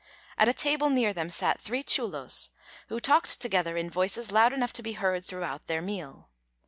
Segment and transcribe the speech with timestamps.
[0.35, 2.49] At a table near them sat three chulos,
[2.87, 6.31] who talked together in voices loud enough to be heard throughout their meal.